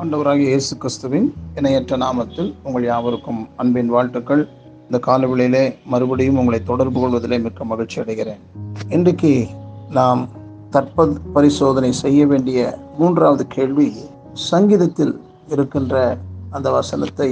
[0.00, 4.42] ஆண்டவராகிய இயேசு கிறிஸ்துவின் இணையற்ற நாமத்தில் உங்கள் யாவருக்கும் அன்பின் வாழ்த்துக்கள்.
[4.86, 8.42] இந்த காலவெளியிலே மறுபடியும் உங்களை தொடர்பு கொள்வதிலே மிக்க மகிழ்ச்சி அடைகிறேன்.
[8.88, 9.32] இன்றைக்கு
[9.90, 10.28] நாம்
[10.70, 13.88] தற்ப பரிசோதனை செய்ய வேண்டிய மூன்றாவது கேள்வி
[14.32, 15.14] சங்கீதத்தில்
[15.48, 16.18] இருக்கின்ற
[16.50, 17.30] அந்த வசனத்தை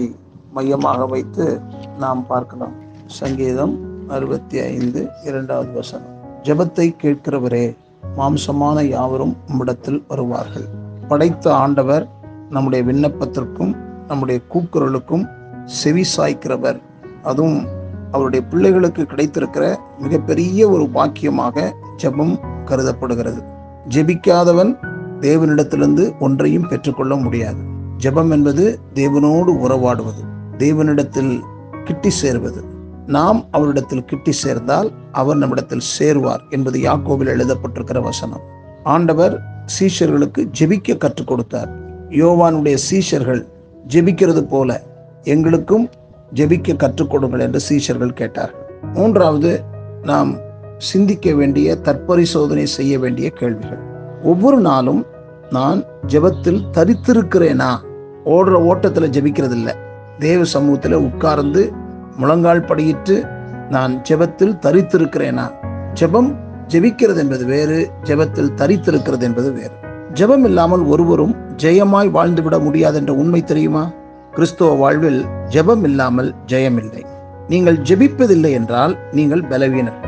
[0.52, 1.61] மையமாக வைத்து
[1.98, 2.75] நாம் பார்க்கலாம்.
[3.06, 3.75] சங்கீதம்
[4.09, 6.14] அறுபத்தி ஐந்து இரண்டாவது வசனம்.
[6.45, 7.77] ஜபத்தை கேட்கிறவரே
[8.16, 10.66] மாம்சமான யாவரும் உம்மிடத்தில் வருவார்கள்.
[11.09, 12.09] படைத்த ஆண்டவர்
[12.51, 13.77] நம்முடைய விண்ணப்பத்திற்கும்
[14.09, 15.25] நம்முடைய கூக்குரலுக்கும்
[15.65, 16.83] செவி சாய்க்கிறவர்.
[17.23, 17.66] அதுவும்
[18.11, 23.43] அவருடைய பிள்ளைகளுக்கு கிடைத்திருக்கிற மிகப்பெரிய ஒரு பாக்கியமாக ஜெபம் கருதப்படுகிறது.
[23.88, 24.77] ஜெபிக்காதவன்
[25.21, 27.59] தேவனிடத்திலிருந்து ஒன்றையும் பெற்றுக்கொள்ள முடியாது.
[27.99, 30.23] ஜெபம் என்பது தேவனோடு உறவாடுவது
[30.59, 31.41] தேவனிடத்தில்
[31.85, 32.65] கிட்டி சேர்வது.
[33.07, 38.41] நாம் அவரிடத்தில் கிட்டி சேர்ந்தால் அவர் நம்மிடத்தில் சேருவார் என்பது யாக்கோவில் எழுதப்பட்டிருக்கிற வசனம்.
[38.85, 39.43] ஆண்டவர்
[39.80, 41.71] சீஷர்களுக்கு ஜெபிக்க கற்றுக் கொடுத்தார்.
[42.09, 43.46] யோவானுடைய சீஷர்கள்
[43.88, 44.83] ஜெபிக்கிறது போல
[45.23, 45.88] எங்களுக்கும்
[46.35, 48.71] ஜெபிக்க கற்றுக் கொடுங்கள் என்று சீஷர்கள் கேட்டார்கள்.
[48.93, 49.63] மூன்றாவது
[50.02, 50.37] நாம்
[50.79, 53.79] சிந்திக்க வேண்டிய தற்பரிசோதனை செய்ய வேண்டிய கேள்விகள்.
[54.23, 55.07] ஒவ்வொரு நாளும்
[55.51, 57.79] நான் ஜெபத்தில் தரித்திருக்கிறேனா?
[58.24, 59.74] ஓடுற ஓட்டத்தில் ஜெபிக்கிறது இல்லை
[60.18, 61.73] தேவ சமூகத்தில் உட்கார்ந்து
[62.16, 63.15] முழங்கால் படியிட்டு
[63.70, 65.47] நான் ஜெபத்தில் தரித்திருக்கிறேனா?
[65.94, 66.31] ஜெபம்
[66.69, 69.72] ஜெபிக்கிறது என்பது வேறு ஜெபத்தில் தரித்திருக்கிறது என்பது வேறு.
[70.15, 73.91] ஜெபம் இல்லாமல் ஒருவரும் ஜெயமாய் வாழ்ந்துவிட முடியாது என்ற உண்மை தெரியுமா?
[74.31, 77.03] கிறிஸ்துவ வாழ்வில் ஜெபம் இல்லாமல் ஜெயமில்லை.
[77.48, 79.99] நீங்கள் ஜெபிப்பதில்லை என்றால் நீங்கள் பலவீனர்.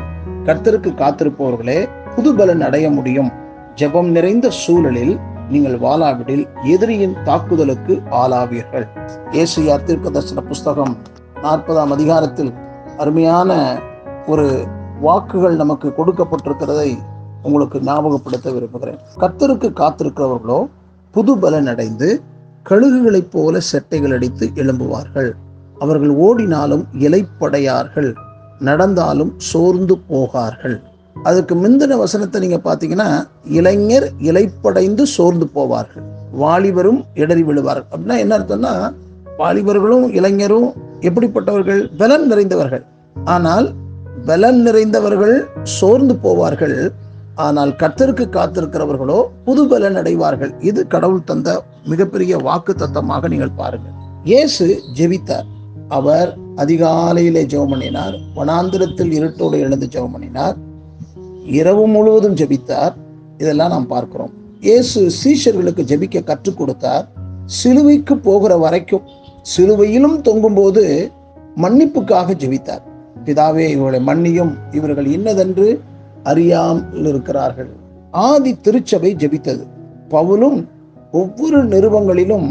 [0.43, 3.31] கர்த்தருக்கு காத்திருப்பவர்களே புது பலன் அடைய முடியும்.
[3.75, 8.87] ஜெபம் நிறைந்த சூழலில் நீங்கள் வாழாவிடில் எதிரியின் தாக்குதலுக்கு ஆளாவீர்கள்.
[9.31, 10.97] ஏசியா தீர்க்க தரிசன புஸ்தகம்
[11.47, 12.51] நாற்பதாம் அதிகாரத்தில்
[12.97, 13.51] அருமையான
[14.31, 14.47] ஒரு
[15.05, 16.89] வாக்குகள் நமக்கு கொடுக்கப்பட்டிருக்கிறதை
[17.43, 18.99] உங்களுக்கு ஞாபகப்படுத்த விரும்புகிறேன்.
[19.21, 20.59] கத்தருக்கு காத்திருக்கிறவர்களோ
[21.13, 22.07] புது பலன் அடைந்து
[22.65, 25.29] கழுகுகளைப் போல செட்டைகள் அடித்து எழும்புவார்கள்.
[25.79, 28.09] அவர்கள் ஓடினாலும் இலைப்படையார்கள்
[28.59, 30.75] நடந்தாலும் சோர்ந்து போகார்கள்.
[31.23, 33.09] அதுக்கு முந்தின வசனத்தை நீங்க பாத்தீங்கன்னா
[33.59, 36.05] இளைஞர் இலைப்படைந்து சோர்ந்து போவார்கள்.
[36.41, 37.87] வாலிபரும் இடறி விழுவார்கள்.
[37.91, 38.73] அப்படின்னா என்ன அர்த்தம்னா
[39.41, 40.69] வாலிபர்களும் இளைஞரும்
[41.01, 41.91] எப்படிப்பட்டவர்கள்?
[41.97, 42.85] பலம் நிறைந்தவர்கள்.
[43.25, 43.75] ஆனால்
[44.25, 46.91] பலம் நிறைந்தவர்கள் சோர்ந்து போவார்கள்.
[47.35, 50.53] ஆனால் கர்த்தருக்கு காத்திருக்கிறவர்களோ புது பலன் அடைவார்கள்.
[50.59, 53.93] இது கடவுள் தந்த மிகப்பெரிய வாக்கு தத்தமாக நீங்கள் பாருங்கள்.
[54.23, 55.47] இயேசு ஜெபித்தார்.
[55.87, 58.15] அவர் அதிகாலையிலே ஜெபம் பண்ணினார்.
[58.35, 60.57] வனாந்திரத்தில் இருட்டோடு எழுந்து ஜெபம் பண்ணினார்.
[61.45, 62.95] இரவு முழுவதும் ஜெபித்தார்.
[63.37, 64.33] இதெல்லாம் நாம் பார்க்கிறோம்.
[64.61, 67.07] இயேசு சீஷர்களுக்கு ஜெபிக்க கற்றுக் கொடுத்தார்.
[67.45, 69.03] சிலுவைக்கு போகிற வரைக்கும்
[69.51, 71.11] சிலுவையிலும் தொங்கும்போது
[71.61, 72.83] மன்னிப்புக்காக ஜெபித்தார்.
[73.25, 75.81] பிதாவே இவர்களை மன்னியும் இவர்கள் இன்னதென்று
[76.23, 77.69] அறியாமல் இருக்கிறார்கள்
[78.11, 79.63] ஆதி திருச்சபை ஜெபித்தது.
[80.09, 80.67] பவுலும்
[81.11, 82.49] ஒவ்வொரு நிறுவங்களிலும்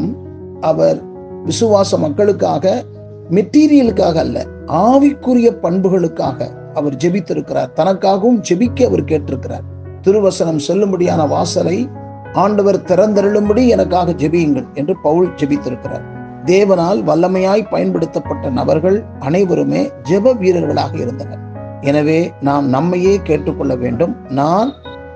[0.61, 0.99] அவர்
[1.45, 2.85] விசுவாச மக்களுக்காக
[3.31, 7.71] மெட்டீரியலுக்காக அல்ல ஆவிக்குரிய பண்புகளுக்காக அவர் ஜெபித்திருக்கிறார்.
[7.77, 9.67] தனக்காகவும் ஜெபிக்க அவர் கேட்டிருக்கிறார்.
[10.03, 11.89] திருவசனம் செல்லும்படியான வாசலை
[12.33, 16.15] ஆண்டவர் திறந்தருளும்படி எனக்காக ஜெபியுங்கள் என்று பவுல் ஜெபித்திருக்கிறார்.
[16.47, 21.43] தேவனால் வல்லமையாய் பயன்படுத்தப்பட்ட நபர்கள் அனைவருமே ஜெப வீரர்களாக இருந்தனர்.
[21.81, 24.17] எனவே நாம் நம்மையே கேட்டுக்கொள்ள வேண்டும்.
[24.29, 24.73] நான்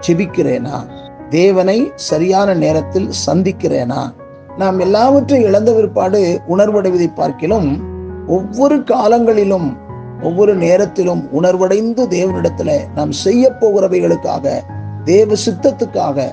[0.07, 0.79] ஜெபிக்கிறேனா?
[1.29, 4.03] தேவனை சரியான நேரத்தில் சந்திக்கிறேனா?
[4.57, 7.69] நாம் எல்லாவற்றையும் இழந்த பிற்பாடு உணர்வடைவதை பார்க்கிலும்
[8.27, 9.69] ஒவ்வொரு காலங்களிலும்
[10.23, 14.47] ஒவ்வொரு நேரத்திலும் உணர்வடைந்து தேவனிடத்துல நாம் செய்ய போகிறவைகளுக்காக
[15.05, 16.29] தேவ சித்தத்துக்காக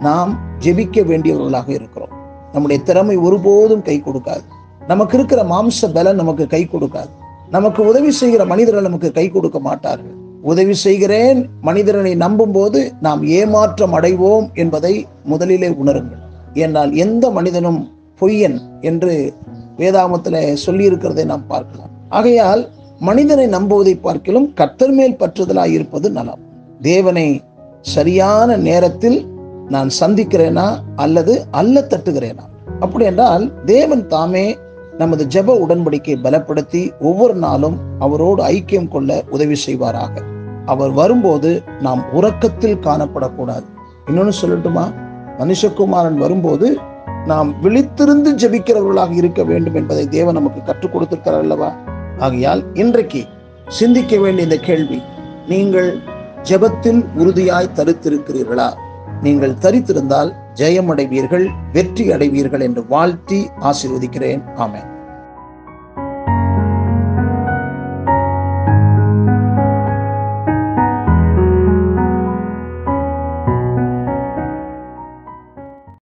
[0.00, 2.11] நாம் ஜெபிக்க வேண்டியவர்களாக இருக்கிறோம்.
[2.52, 4.44] நம்முடைய திறமை ஒருபோதும் கை கொடுக்காது.
[4.86, 7.08] நமக்கு இருக்கிற மாம்ச பலன் நமக்கு கை கொடுக்காது.
[7.50, 10.14] நமக்கு உதவி செய்கிற மனிதர்கள் நமக்கு கை கொடுக்க மாட்டார்கள்.
[10.42, 16.22] உதவி செய்கிறேன் மனிதரனை நம்பும் போது நாம் ஏமாற்றம் அடைவோம் என்பதை முதலிலே உணருங்கள்.
[16.54, 17.90] ஏனால் எந்த மனிதனும்
[18.20, 19.34] பொய்யன் என்று
[19.78, 21.90] வேதாமத்தில் சொல்லியிருக்கிறதை நாம் பார்க்கலாம்.
[22.08, 26.42] ஆகையால் மனிதனை நம்புவதை பார்க்கிலும் கத்தர் மேல் பற்றுதலாய் இருப்பது நலம்.
[26.80, 27.40] தேவனை
[27.80, 29.31] சரியான நேரத்தில்
[29.68, 32.50] நான் சந்திக்கிறேனா அல்லது அல்ல தட்டுகிறேனா?
[32.80, 34.58] அப்படி என்றால் தேவன் தாமே
[34.98, 40.20] நமது ஜெப உடன்படிக்கை பலப்படுத்தி ஒவ்வொரு நாளும் அவரோடு ஐக்கியம் கொள்ள உதவி செய்வாராக.
[40.66, 43.64] அவர் வரும்போது நாம் உறக்கத்தில் காணப்படக்கூடாது.
[44.06, 44.92] இன்னொன்னு சொல்லட்டுமா?
[45.38, 46.78] மனுஷகுமாரன் வரும்போது
[47.26, 51.72] நாம் விழித்திருந்து ஜெபிக்கிறவர்களாக இருக்க வேண்டும் என்பதை தேவன் நமக்கு கற்றுக் கொடுத்திருக்கிறார் அல்லவா?
[52.18, 53.24] ஆகையால் இன்றைக்கு
[53.68, 55.02] சிந்திக்க வேண்டிய இந்த கேள்வி
[55.48, 55.98] நீங்கள்
[56.42, 58.72] ஜெபத்தில் உறுதியாய் தரித்திருக்கிறீர்களா
[59.22, 64.42] நீங்கள் தரித்திருந்தால் ஜெயம் அடைவீர்கள் வெற்றி அடைவீர்கள் என்று வாழ்த்தி ஆசீர்வதிக்கிறேன்.
[64.56, 64.91] ஆமேன்.